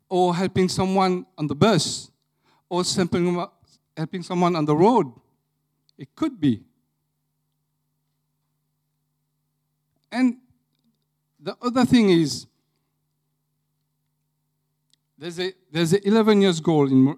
or 0.09 0.35
helping 0.35 0.69
someone 0.69 1.27
on 1.37 1.47
the 1.47 1.55
bus 1.55 2.11
or 2.69 2.85
simply 2.85 3.37
helping 3.97 4.23
someone 4.23 4.57
on 4.57 4.64
the 4.64 4.75
road. 4.75 5.12
It 5.99 6.09
could 6.16 6.40
be. 6.40 6.62
And 10.11 10.38
the 11.42 11.57
other 11.62 11.85
thing 11.85 12.11
is, 12.11 12.46
there's 15.16 15.38
a 15.38 15.53
there's 15.70 15.92
a 15.92 16.07
11 16.07 16.40
years 16.40 16.62
old 16.66 16.90
in 16.90 17.16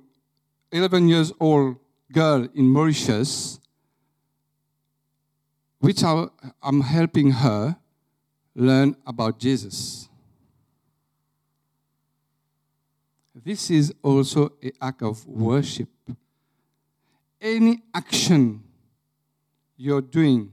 11 0.71 1.09
years 1.09 1.33
old 1.41 1.77
girl 2.13 2.49
in 2.55 2.67
Mauritius, 2.67 3.61
which 5.79 6.03
I, 6.03 6.27
I'm 6.63 6.81
helping 6.81 7.31
her 7.31 7.77
learn 8.55 8.97
about 9.07 9.39
Jesus. 9.39 10.09
This 13.35 13.71
is 13.71 13.93
also 14.03 14.53
an 14.63 14.73
act 14.81 15.03
of 15.03 15.27
worship. 15.27 15.89
Any 17.41 17.83
action 17.93 18.63
you're 19.77 20.03
doing, 20.03 20.53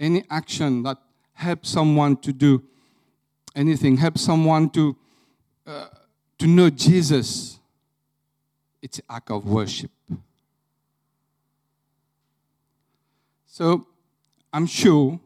any 0.00 0.24
action 0.30 0.82
that 0.84 0.98
helps 1.42 1.68
someone 1.68 2.16
to 2.18 2.32
do 2.32 2.62
anything, 3.54 3.96
help 3.96 4.18
someone 4.18 4.70
to 4.70 4.96
uh, 5.66 5.86
to 6.42 6.48
know 6.48 6.68
Jesus, 6.68 7.60
it's 8.82 8.98
an 8.98 9.04
act 9.08 9.30
of 9.30 9.46
worship. 9.46 9.92
So 13.46 13.86
I'm 14.52 14.66
sure, 14.66 15.20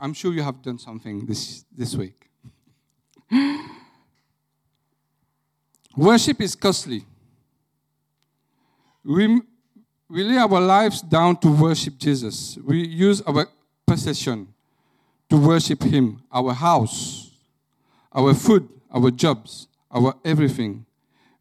I'm 0.00 0.14
sure 0.14 0.32
you 0.32 0.42
have 0.42 0.62
done 0.62 0.78
something 0.78 1.26
this, 1.26 1.66
this 1.76 1.94
week. 1.94 2.30
worship 5.94 6.40
is 6.40 6.54
costly. 6.54 7.04
We, 9.04 9.42
we 10.08 10.24
lay 10.24 10.38
our 10.38 10.58
lives 10.58 11.02
down 11.02 11.36
to 11.40 11.48
worship 11.48 11.98
Jesus. 11.98 12.56
We 12.64 12.86
use 12.86 13.20
our 13.20 13.46
possession 13.86 14.48
to 15.32 15.38
worship 15.38 15.82
Him, 15.82 16.22
our 16.30 16.52
house, 16.52 17.30
our 18.12 18.34
food, 18.34 18.68
our 18.92 19.10
jobs, 19.10 19.66
our 19.90 20.14
everything. 20.26 20.84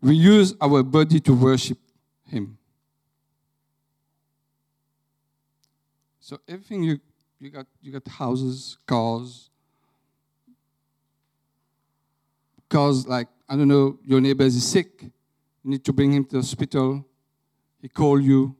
We 0.02 0.16
use 0.16 0.54
our 0.62 0.82
body 0.82 1.20
to 1.20 1.34
worship 1.34 1.78
Him. 2.26 2.58
So 6.22 6.40
everything 6.48 6.84
you 6.84 7.02
you 7.38 7.50
got 7.50 7.66
you 7.82 7.92
got 7.92 8.08
houses, 8.08 8.78
cars, 8.88 9.50
cars 12.70 13.06
like 13.06 13.28
I 13.50 13.58
don't 13.58 13.68
know, 13.68 14.00
your 14.06 14.22
neighbor 14.22 14.46
is 14.46 14.66
sick, 14.66 15.04
you 15.04 15.72
need 15.72 15.84
to 15.84 15.92
bring 15.92 16.14
him 16.14 16.24
to 16.24 16.32
the 16.32 16.38
hospital. 16.38 17.06
He 17.82 17.90
call 17.90 18.22
you. 18.22 18.56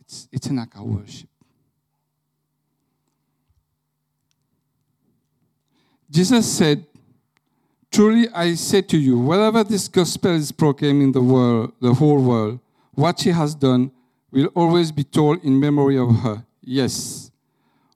It's 0.00 0.26
it's 0.32 0.46
an 0.46 0.58
act 0.58 0.76
of 0.76 0.84
worship. 0.84 1.29
Jesus 6.10 6.50
said, 6.50 6.86
Truly 7.90 8.28
I 8.34 8.54
say 8.54 8.82
to 8.82 8.98
you, 8.98 9.18
wherever 9.18 9.64
this 9.64 9.88
gospel 9.88 10.32
is 10.32 10.52
proclaimed 10.52 11.02
in 11.02 11.12
the 11.12 11.22
world, 11.22 11.72
the 11.80 11.94
whole 11.94 12.22
world, 12.22 12.60
what 12.92 13.18
she 13.20 13.30
has 13.30 13.54
done 13.54 13.90
will 14.30 14.46
always 14.54 14.92
be 14.92 15.04
told 15.04 15.44
in 15.44 15.58
memory 15.58 15.98
of 15.98 16.14
her. 16.20 16.44
Yes, 16.62 17.30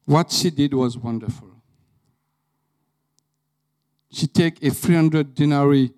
what 0.05 0.31
she 0.31 0.51
did 0.51 0.75
was 0.75 0.99
wonderful. 0.99 1.51
She 4.11 4.27
take 4.27 4.63
a 4.63 4.71
300 4.71 5.35
denarii 5.35 5.93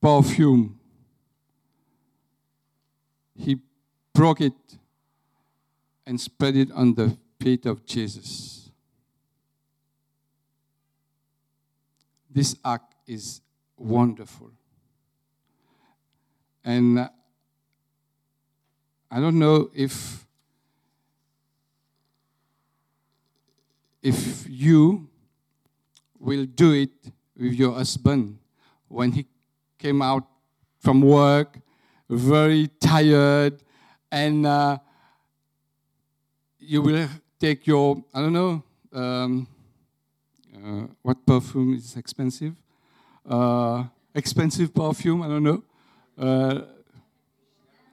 perfume. 0.00 0.78
He 3.34 3.58
broke 4.12 4.40
it 4.40 4.52
and 6.06 6.20
spread 6.20 6.56
it 6.56 6.70
on 6.72 6.94
the 6.94 7.16
feet 7.40 7.66
of 7.66 7.84
Jesus. 7.84 8.63
This 12.34 12.56
act 12.64 12.94
is 13.06 13.40
wonderful. 13.76 14.50
And 16.64 16.98
uh, 16.98 17.08
I 19.08 19.20
don't 19.20 19.38
know 19.38 19.70
if 19.72 20.26
if 24.02 24.44
you 24.50 25.08
will 26.18 26.44
do 26.44 26.72
it 26.72 26.90
with 27.38 27.52
your 27.54 27.72
husband 27.74 28.38
when 28.88 29.12
he 29.12 29.26
came 29.78 30.02
out 30.02 30.24
from 30.80 31.00
work 31.00 31.60
very 32.10 32.66
tired 32.80 33.62
and 34.10 34.44
uh, 34.46 34.78
you 36.58 36.82
will 36.82 37.08
take 37.38 37.66
your 37.66 38.02
i 38.12 38.20
don't 38.20 38.32
know 38.32 38.62
um, 38.92 39.46
uh, 40.54 40.86
what 41.02 41.24
perfume 41.26 41.74
is 41.74 41.96
expensive 41.96 42.54
uh, 43.28 43.84
expensive 44.14 44.74
perfume, 44.74 45.22
I 45.22 45.28
don't 45.28 45.42
know. 45.42 45.62
Uh, 46.16 46.62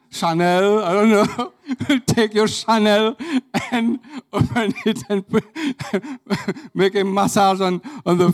Chanel, 0.09 0.83
I 0.83 0.93
don't 0.93 1.09
know. 1.09 1.53
Take 2.05 2.33
your 2.33 2.47
Chanel 2.47 3.15
and 3.71 3.99
open 4.33 4.73
it 4.85 5.01
and 5.09 5.23
make 6.73 6.95
a 6.95 7.03
massage 7.03 7.61
on, 7.61 7.81
on 8.05 8.17
the 8.17 8.33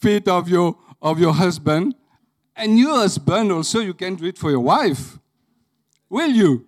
feet 0.00 0.28
of 0.28 0.48
your, 0.48 0.76
of 1.00 1.18
your 1.18 1.32
husband. 1.32 1.94
And 2.54 2.78
your 2.78 2.94
husband 2.94 3.50
also, 3.50 3.80
you 3.80 3.94
can 3.94 4.16
do 4.16 4.26
it 4.26 4.38
for 4.38 4.50
your 4.50 4.60
wife. 4.60 5.18
Will 6.10 6.30
you? 6.30 6.66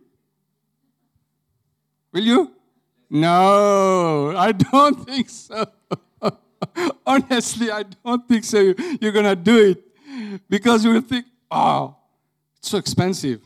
Will 2.13 2.25
you? 2.25 2.53
No, 3.11 4.35
I 4.37 4.53
don't 4.53 5.05
think 5.07 5.29
so. 5.29 5.67
Honestly, 7.07 7.71
I 7.71 7.85
don't 8.05 8.27
think 8.27 8.45
so. 8.45 8.75
You're 9.01 9.13
going 9.13 9.25
to 9.25 9.37
do 9.37 9.71
it 9.71 10.49
because 10.49 10.85
you 10.85 10.93
will 10.93 11.01
think, 11.01 11.27
oh, 11.51 11.97
it's 12.59 12.71
so 12.71 12.79
expensive. 12.79 13.41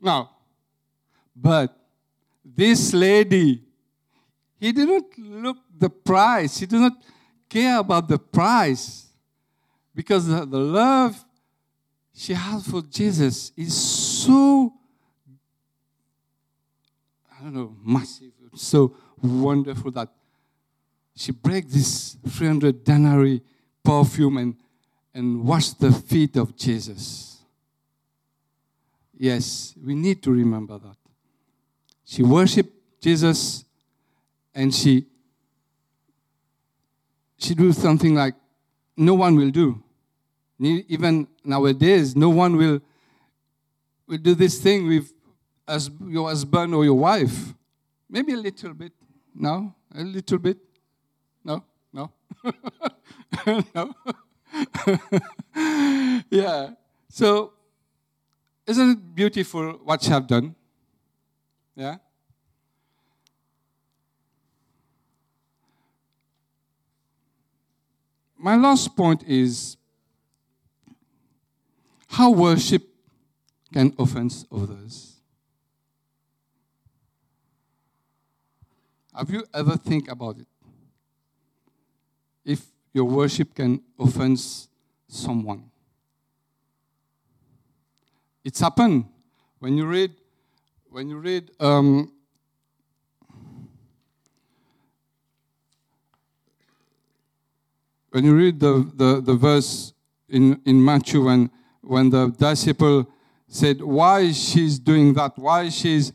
No. 0.00 0.28
But 1.34 1.76
this 2.44 2.92
lady, 2.92 3.62
he 4.58 4.72
didn't 4.72 5.18
look 5.18 5.58
the 5.76 5.90
price. 5.90 6.58
He 6.58 6.66
did 6.66 6.80
not 6.80 6.92
care 7.48 7.78
about 7.78 8.08
the 8.08 8.18
price 8.18 9.06
because 9.94 10.26
the, 10.26 10.44
the 10.44 10.58
love 10.58 11.24
she 12.14 12.32
has 12.32 12.66
for 12.66 12.82
Jesus 12.82 13.52
is 13.56 13.74
so, 13.74 14.72
I 17.32 17.44
don't 17.44 17.54
know, 17.54 17.76
massive, 17.84 18.32
so 18.54 18.96
wonderful 19.20 19.90
that 19.92 20.08
she 21.14 21.32
break 21.32 21.68
this 21.68 22.16
300 22.28 22.84
denarii 22.84 23.42
perfume 23.82 24.36
and, 24.38 24.56
and 25.14 25.44
wash 25.44 25.70
the 25.70 25.92
feet 25.92 26.36
of 26.36 26.56
Jesus. 26.56 27.38
Yes, 29.16 29.74
we 29.84 29.94
need 29.94 30.22
to 30.22 30.32
remember 30.32 30.78
that. 30.78 30.96
She 32.04 32.22
worshiped 32.22 32.72
Jesus 33.00 33.64
and 34.54 34.74
she 34.74 35.06
she 37.44 37.54
do 37.54 37.72
something 37.72 38.14
like 38.14 38.34
no 38.96 39.14
one 39.14 39.36
will 39.36 39.50
do. 39.50 39.82
Even 40.58 41.26
nowadays, 41.44 42.16
no 42.16 42.30
one 42.30 42.56
will, 42.56 42.80
will 44.06 44.18
do 44.18 44.34
this 44.34 44.58
thing 44.60 44.86
with 44.86 45.12
as 45.66 45.90
your 46.06 46.28
husband 46.28 46.74
or 46.74 46.84
your 46.84 46.94
wife. 46.94 47.52
Maybe 48.08 48.32
a 48.32 48.36
little 48.36 48.72
bit. 48.72 48.92
now, 49.34 49.74
A 49.94 50.02
little 50.02 50.38
bit? 50.38 50.58
No? 51.44 51.62
No? 51.92 52.10
no? 53.74 53.94
yeah. 56.30 56.70
So, 57.08 57.52
isn't 58.66 58.90
it 58.90 59.14
beautiful 59.14 59.72
what 59.84 60.04
you 60.06 60.12
have 60.12 60.26
done? 60.26 60.54
Yeah? 61.76 61.96
My 68.36 68.56
last 68.56 68.96
point 68.96 69.22
is 69.26 69.76
how 72.08 72.30
worship 72.30 72.82
can 73.72 73.94
offend 73.98 74.32
others. 74.52 75.16
Have 79.14 79.30
you 79.30 79.44
ever 79.54 79.76
think 79.76 80.10
about 80.10 80.38
it? 80.38 80.46
If 82.44 82.64
your 82.92 83.04
worship 83.04 83.54
can 83.54 83.82
offend 83.98 84.40
someone. 85.08 85.70
It's 88.44 88.60
happened. 88.60 89.06
When 89.58 89.76
you 89.76 89.86
read 89.86 90.12
when 90.90 91.08
you 91.08 91.18
read 91.18 91.50
um, 91.58 92.12
when 98.14 98.24
you 98.24 98.36
read 98.36 98.60
the, 98.60 98.88
the, 98.94 99.20
the 99.20 99.34
verse 99.34 99.92
in, 100.28 100.60
in 100.64 100.84
Matthew 100.84 101.24
when, 101.24 101.50
when 101.80 102.10
the 102.10 102.28
disciple 102.28 103.10
said 103.48 103.82
why 103.82 104.30
she's 104.30 104.78
doing 104.78 105.14
that, 105.14 105.36
why 105.36 105.68
she's, 105.68 106.12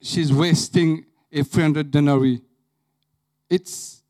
she's 0.00 0.32
wasting 0.32 1.04
a 1.32 1.42
300 1.42 1.90
denarii, 1.90 2.40
it's, 3.50 4.03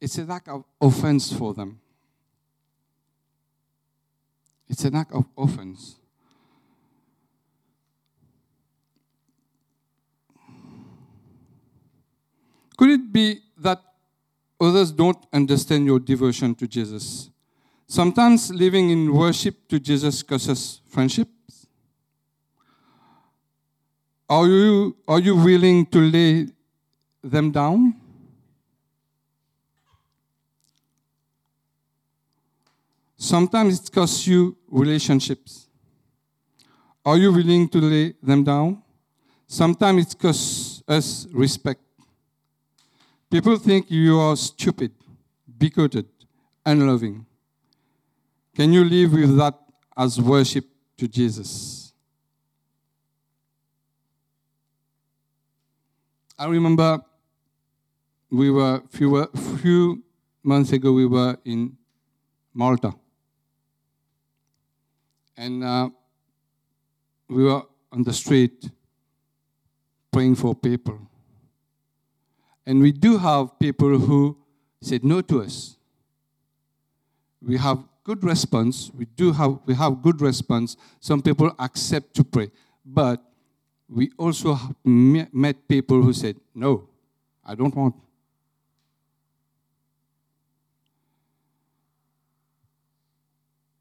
it's 0.00 0.18
an 0.18 0.30
act 0.30 0.48
of 0.48 0.64
offense 0.80 1.32
for 1.32 1.54
them. 1.54 1.80
It's 4.68 4.84
an 4.84 4.94
act 4.94 5.12
of 5.12 5.24
offense. 5.36 5.96
Could 12.76 12.90
it 12.90 13.12
be 13.12 13.40
that 13.58 13.82
others 14.60 14.92
don't 14.92 15.18
understand 15.32 15.84
your 15.86 15.98
devotion 15.98 16.54
to 16.54 16.68
Jesus? 16.68 17.30
Sometimes 17.88 18.52
living 18.52 18.90
in 18.90 19.12
worship 19.12 19.66
to 19.68 19.80
Jesus 19.80 20.22
causes 20.22 20.80
friendships. 20.86 21.66
Are 24.28 24.46
you, 24.46 24.96
are 25.08 25.18
you 25.18 25.34
willing 25.34 25.86
to 25.86 25.98
lay 25.98 26.46
them 27.24 27.50
down? 27.50 27.94
Sometimes 33.18 33.80
it 33.80 33.92
costs 33.92 34.28
you 34.28 34.56
relationships. 34.68 35.66
Are 37.04 37.18
you 37.18 37.32
willing 37.32 37.68
to 37.68 37.78
lay 37.78 38.14
them 38.22 38.44
down? 38.44 38.80
Sometimes 39.48 40.06
it 40.06 40.18
costs 40.18 40.82
us 40.86 41.26
respect. 41.32 41.80
People 43.28 43.56
think 43.56 43.90
you 43.90 44.20
are 44.20 44.36
stupid, 44.36 44.92
bigoted, 45.58 46.06
unloving. 46.64 47.26
Can 48.54 48.72
you 48.72 48.84
live 48.84 49.12
with 49.12 49.36
that 49.36 49.54
as 49.96 50.20
worship 50.20 50.64
to 50.96 51.08
Jesus? 51.08 51.92
I 56.38 56.46
remember 56.46 57.00
we 58.30 58.50
were 58.50 58.80
few, 58.90 59.26
few 59.60 60.04
months 60.42 60.72
ago 60.72 60.92
we 60.92 61.06
were 61.06 61.36
in 61.44 61.76
Malta, 62.54 62.94
and 65.38 65.62
uh, 65.62 65.88
we 67.28 67.44
were 67.44 67.62
on 67.92 68.02
the 68.02 68.12
street 68.12 68.68
praying 70.12 70.34
for 70.34 70.54
people. 70.54 70.98
And 72.66 72.82
we 72.82 72.92
do 72.92 73.16
have 73.16 73.58
people 73.58 73.98
who 73.98 74.36
said 74.82 75.04
no 75.04 75.22
to 75.22 75.42
us. 75.42 75.76
We 77.40 77.56
have 77.56 77.78
good 78.02 78.24
response. 78.24 78.90
We 78.92 79.04
do 79.04 79.32
have 79.32 79.60
we 79.64 79.74
have 79.74 80.02
good 80.02 80.20
response. 80.20 80.76
Some 80.98 81.22
people 81.22 81.54
accept 81.58 82.14
to 82.14 82.24
pray, 82.24 82.50
but 82.84 83.22
we 83.88 84.10
also 84.18 84.58
met 84.84 85.68
people 85.68 86.02
who 86.02 86.12
said 86.12 86.36
no, 86.54 86.88
I 87.44 87.54
don't 87.54 87.74
want. 87.74 87.94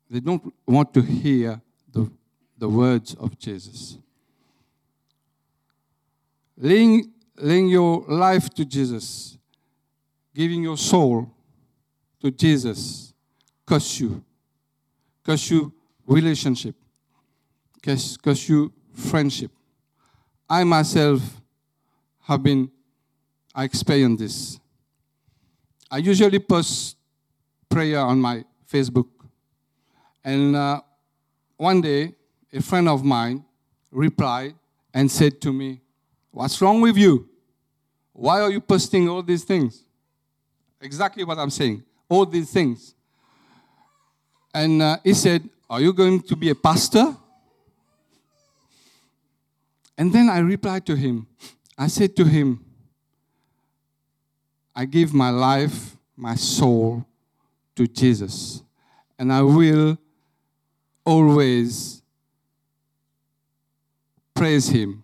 They 0.10 0.20
don't 0.20 0.54
want 0.66 0.94
to 0.94 1.02
hear 1.02 1.62
the, 1.92 2.10
the 2.58 2.70
words 2.70 3.14
of 3.16 3.38
Jesus. 3.38 3.98
Laying 6.58 7.14
laying 7.40 7.68
your 7.68 8.04
life 8.08 8.50
to 8.56 8.66
Jesus, 8.66 9.38
giving 10.34 10.64
your 10.64 10.78
soul 10.78 11.32
to 12.20 12.32
Jesus, 12.32 13.14
costs 13.66 14.00
you. 14.00 14.24
Costs 15.24 15.52
you 15.52 15.74
relationship. 16.06 16.76
Costs, 17.84 18.50
you 18.50 18.74
friendship. 18.94 19.52
I 20.50 20.64
myself 20.64 21.42
have 22.22 22.44
been, 22.44 22.72
I 23.54 23.66
experienced 23.66 24.20
this. 24.20 24.60
I 25.90 25.98
usually 25.98 26.40
post 26.40 26.98
prayer 27.70 28.00
on 28.00 28.20
my 28.20 28.44
Facebook. 28.70 29.08
And 30.28 30.58
uh, 30.58 30.82
one 31.56 31.80
day, 31.80 32.14
a 32.52 32.62
friend 32.62 32.90
of 32.90 33.02
mine 33.02 33.46
replied 33.90 34.56
and 34.94 35.10
said 35.10 35.40
to 35.40 35.54
me, 35.54 35.80
What's 36.32 36.62
wrong 36.62 36.82
with 36.82 36.98
you? 36.98 37.30
Why 38.12 38.42
are 38.42 38.52
you 38.52 38.60
posting 38.60 39.08
all 39.08 39.24
these 39.24 39.46
things? 39.46 39.84
Exactly 40.82 41.24
what 41.24 41.40
I'm 41.40 41.50
saying. 41.50 41.82
All 42.10 42.26
these 42.26 42.52
things. 42.52 42.94
And 44.54 44.82
uh, 44.82 44.98
he 45.02 45.14
said, 45.14 45.50
Are 45.70 45.80
you 45.80 45.94
going 45.94 46.22
to 46.24 46.36
be 46.36 46.50
a 46.50 46.56
pastor? 46.56 47.16
And 49.98 50.12
then 50.12 50.30
I 50.30 50.40
replied 50.40 50.86
to 50.88 50.96
him. 50.98 51.26
I 51.78 51.88
said 51.88 52.18
to 52.18 52.26
him, 52.26 52.66
I 54.76 54.84
give 54.84 55.14
my 55.14 55.30
life, 55.30 55.96
my 56.18 56.36
soul 56.36 57.06
to 57.78 57.88
Jesus. 57.88 58.62
And 59.18 59.32
I 59.32 59.42
will 59.42 59.98
always 61.08 62.02
praise 64.36 64.68
Him 64.68 65.04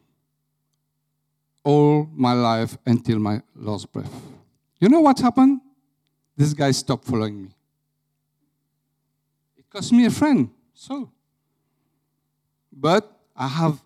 all 1.63 2.09
my 2.13 2.33
life 2.33 2.77
until 2.85 3.19
my 3.19 3.41
last 3.55 3.89
breath. 3.91 4.13
You 4.81 4.89
know 4.89 4.99
what 4.99 5.17
happened? 5.19 5.61
This 6.35 6.53
guy 6.53 6.71
stopped 6.71 7.05
following 7.05 7.43
me. 7.43 7.49
It 9.57 9.69
cost 9.69 9.93
me 9.93 10.05
a 10.05 10.09
friend, 10.11 10.49
so. 10.73 11.09
But 12.71 13.09
I 13.33 13.47
have 13.47 13.81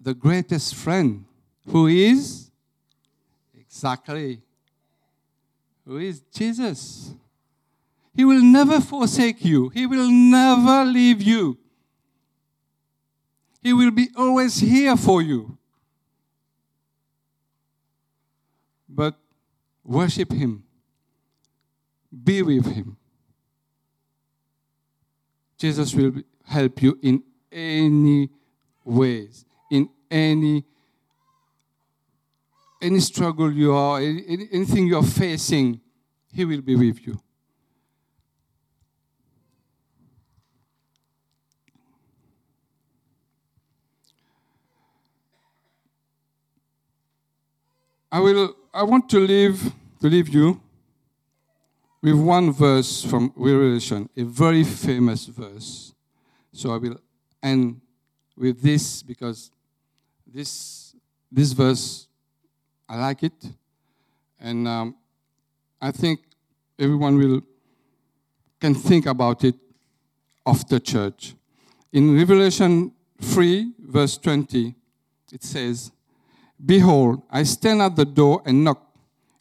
the 0.00 0.14
greatest 0.14 0.76
friend 0.76 1.26
who 1.66 1.88
is 1.88 2.50
exactly 3.54 4.40
who 5.84 5.98
is 5.98 6.20
Jesus. 6.32 7.12
He 8.14 8.24
will 8.24 8.42
never 8.42 8.80
forsake 8.80 9.44
you. 9.44 9.68
He 9.68 9.86
will 9.86 10.10
never 10.10 10.84
leave 10.84 11.22
you. 11.22 11.58
He 13.62 13.72
will 13.72 13.90
be 13.90 14.08
always 14.16 14.58
here 14.58 14.96
for 14.96 15.22
you. 15.22 15.56
But 18.88 19.16
worship 19.84 20.32
Him, 20.32 20.64
be 22.24 22.42
with 22.42 22.66
Him. 22.66 22.96
Jesus 25.58 25.94
will 25.94 26.14
help 26.44 26.82
you 26.82 26.98
in 27.02 27.22
any 27.52 28.30
ways, 28.84 29.44
in 29.70 29.88
any 30.10 30.64
any 32.82 33.00
struggle 33.00 33.52
you 33.52 33.74
are, 33.74 33.98
any, 33.98 34.48
anything 34.50 34.86
you 34.86 34.96
are 34.96 35.02
facing, 35.02 35.80
He 36.32 36.44
will 36.44 36.62
be 36.62 36.76
with 36.76 37.06
you. 37.06 37.20
I 48.12 48.20
will. 48.20 48.56
I 48.72 48.82
want 48.82 49.08
to 49.10 49.20
leave 49.20 49.72
to 50.00 50.08
leave 50.08 50.28
you 50.28 50.60
with 52.02 52.14
one 52.14 52.52
verse 52.52 53.04
from 53.04 53.32
Revelation, 53.36 54.08
a 54.16 54.24
very 54.24 54.64
famous 54.64 55.26
verse. 55.26 55.94
So 56.52 56.72
I 56.72 56.78
will 56.78 57.00
end 57.42 57.80
with 58.36 58.60
this 58.62 59.02
because 59.02 59.50
this 60.26 60.94
this 61.30 61.52
verse 61.52 62.08
I 62.88 62.96
like 62.96 63.22
it, 63.22 63.48
and 64.40 64.66
um, 64.66 64.96
I 65.80 65.92
think 65.92 66.20
everyone 66.78 67.16
will 67.16 67.42
can 68.60 68.74
think 68.74 69.06
about 69.06 69.44
it 69.44 69.54
after 70.46 70.78
church. 70.78 71.34
In 71.92 72.16
Revelation 72.16 72.92
3, 73.20 73.72
verse 73.78 74.18
20, 74.18 74.74
it 75.32 75.42
says, 75.42 75.90
Behold, 76.64 77.22
I 77.30 77.42
stand 77.44 77.80
at 77.80 77.96
the 77.96 78.04
door 78.04 78.42
and 78.44 78.64
knock. 78.64 78.86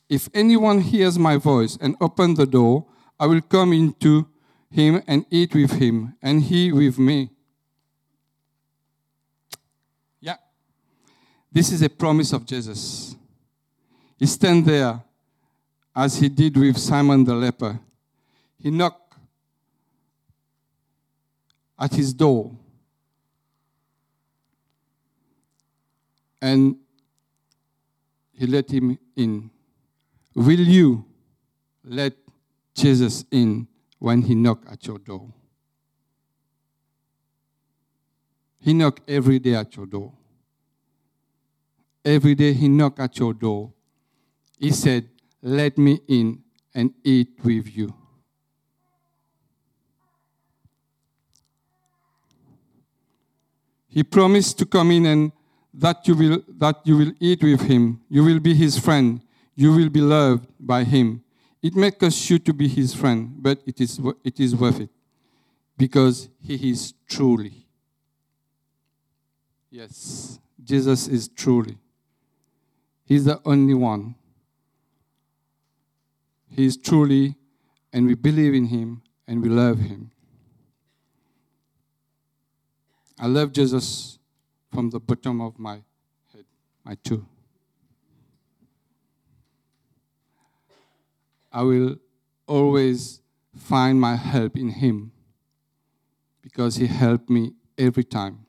If 0.08 0.30
anyone 0.34 0.82
hears 0.82 1.20
my 1.20 1.38
voice 1.38 1.78
and 1.82 1.96
open 2.00 2.34
the 2.34 2.46
door, 2.46 2.86
I 3.20 3.28
will 3.28 3.42
come 3.42 3.74
into 3.74 4.28
him 4.72 5.02
and 5.08 5.26
eat 5.30 5.54
with 5.54 5.72
him, 5.74 6.16
and 6.22 6.42
he 6.42 6.72
with 6.72 6.98
me. 6.98 7.30
Yeah. 10.22 10.38
This 11.52 11.72
is 11.72 11.82
a 11.82 11.90
promise 11.90 12.32
of 12.34 12.46
Jesus. 12.46 13.16
He 14.18 14.26
stand 14.26 14.66
there 14.66 15.02
as 15.96 16.18
he 16.18 16.30
did 16.30 16.56
with 16.56 16.78
Simon 16.78 17.24
the 17.24 17.36
leper. 17.36 17.80
He 18.58 18.70
knocked 18.72 19.16
at 21.78 21.94
his 21.94 22.14
door. 22.14 22.52
And 26.42 26.78
he 28.40 28.48
let 28.48 28.72
him 28.72 28.98
in. 29.18 29.52
Will 30.34 30.62
you 30.62 31.06
let 31.84 32.14
Jesus 32.74 33.26
in 33.32 33.68
when 34.00 34.22
he 34.22 34.34
knocks 34.34 34.66
at 34.72 34.88
your 34.88 34.98
door? 34.98 35.34
He 38.62 38.74
knock 38.74 39.02
every 39.10 39.40
day 39.40 39.56
at 39.56 39.76
your 39.76 39.86
door. 39.86 40.14
Every 42.06 42.34
day 42.34 42.54
he 42.54 42.70
knock 42.70 42.98
at 43.02 43.20
your 43.20 43.34
door. 43.34 43.74
He 44.58 44.72
said, 44.72 45.10
"Let 45.42 45.78
me 45.78 46.00
in 46.08 46.42
and 46.74 46.94
eat 47.04 47.44
with 47.44 47.76
you." 47.76 47.94
He 53.90 54.02
promised 54.04 54.58
to 54.60 54.66
come 54.66 54.92
in 54.92 55.06
and 55.06 55.32
that 55.74 56.08
you 56.08 56.16
will 56.16 56.44
that 56.58 56.78
you 56.84 56.98
will 56.98 57.12
eat 57.20 57.44
with 57.44 57.62
him. 57.62 58.02
You 58.10 58.24
will 58.24 58.40
be 58.40 58.54
his 58.54 58.78
friend. 58.80 59.22
You 59.56 59.74
will 59.74 59.90
be 59.90 60.02
loved 60.02 60.48
by 60.60 60.84
him. 60.84 61.24
It 61.62 61.76
makes 61.76 62.02
us 62.04 62.30
you 62.30 62.40
to 62.40 62.54
be 62.54 62.68
his 62.68 62.94
friend 62.94 63.36
but 63.38 63.60
it 63.66 63.82
is 63.82 64.00
it 64.24 64.40
is 64.40 64.56
worth 64.56 64.80
it 64.80 64.90
because 65.78 66.30
he 66.42 66.72
is 66.72 66.94
truly. 67.08 67.66
Yes 69.70 70.40
jesus 70.64 71.08
is 71.08 71.28
truly. 71.28 71.78
He's 73.06 73.26
the 73.26 73.42
only 73.44 73.74
one. 73.74 74.14
He 76.48 76.66
is 76.66 76.78
truly 76.78 77.36
and 77.92 78.06
we 78.06 78.14
believe 78.14 78.54
in 78.54 78.66
him 78.66 79.02
and 79.28 79.42
we 79.42 79.50
love 79.50 79.80
him. 79.80 80.12
I 83.20 83.28
love 83.28 83.52
jesus 83.52 84.19
from 84.72 84.90
the 84.90 85.00
bottom 85.00 85.42
of 85.42 85.58
my 85.58 85.82
head, 86.34 86.46
my 86.84 86.96
two. 87.04 87.26
I 91.52 91.64
will 91.64 91.96
always 92.48 93.22
find 93.56 94.00
my 94.00 94.16
help 94.16 94.56
in 94.56 94.70
Him 94.70 95.12
because 96.42 96.76
He 96.76 96.88
helped 96.88 97.30
me 97.30 97.54
every 97.78 98.04
time. 98.04 98.46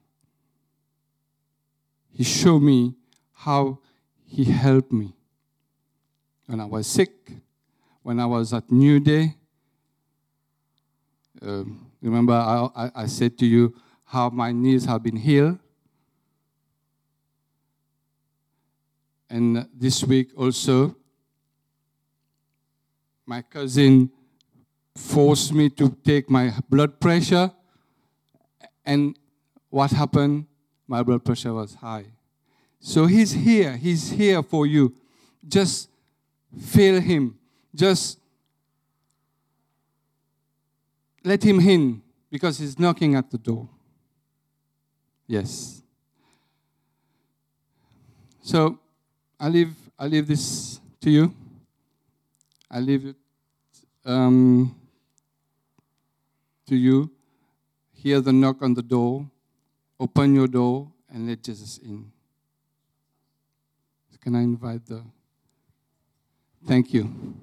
He 2.12 2.24
showed 2.24 2.60
me 2.60 2.94
how 3.32 3.78
He 4.26 4.44
helped 4.44 4.92
me 4.92 5.14
when 6.46 6.60
I 6.60 6.64
was 6.64 6.86
sick, 6.86 7.30
when 8.02 8.20
I 8.20 8.26
was 8.26 8.52
at 8.52 8.70
New 8.70 9.00
Day. 9.00 9.36
Uh, 11.40 11.64
remember, 12.02 12.34
I, 12.34 12.68
I, 12.74 12.90
I 12.94 13.06
said 13.06 13.38
to 13.38 13.46
you 13.46 13.74
how 14.04 14.28
my 14.28 14.52
knees 14.52 14.84
have 14.84 15.02
been 15.02 15.16
healed. 15.16 15.58
And 19.30 19.68
this 19.72 20.02
week 20.02 20.32
also, 20.36 20.96
my 23.24 23.42
cousin 23.42 24.10
forced 24.96 25.52
me 25.52 25.70
to 25.70 25.96
take 26.04 26.28
my 26.28 26.52
blood 26.68 26.98
pressure. 26.98 27.52
And 28.84 29.16
what 29.68 29.92
happened? 29.92 30.46
My 30.88 31.04
blood 31.04 31.24
pressure 31.24 31.54
was 31.54 31.74
high. 31.74 32.06
So 32.80 33.06
he's 33.06 33.30
here. 33.30 33.76
He's 33.76 34.10
here 34.10 34.42
for 34.42 34.66
you. 34.66 34.96
Just 35.46 35.88
feel 36.60 37.00
him. 37.00 37.38
Just 37.72 38.18
let 41.22 41.44
him 41.44 41.60
in 41.60 42.02
because 42.30 42.58
he's 42.58 42.78
knocking 42.80 43.14
at 43.14 43.30
the 43.30 43.38
door. 43.38 43.68
Yes. 45.28 45.82
So 48.42 48.80
I 49.40 49.48
leave, 49.48 49.74
I 49.98 50.06
leave 50.06 50.26
this 50.26 50.78
to 51.00 51.10
you. 51.10 51.34
I 52.70 52.78
leave 52.78 53.06
it 53.06 53.16
um, 54.04 54.76
to 56.66 56.76
you. 56.76 57.10
Hear 57.94 58.20
the 58.20 58.32
knock 58.32 58.60
on 58.60 58.74
the 58.74 58.82
door. 58.82 59.26
Open 59.98 60.34
your 60.34 60.46
door 60.46 60.92
and 61.08 61.26
let 61.26 61.42
Jesus 61.42 61.78
in. 61.78 62.12
Can 64.20 64.34
I 64.36 64.42
invite 64.42 64.84
the. 64.84 65.02
Thank 66.66 66.92
you. 66.92 67.34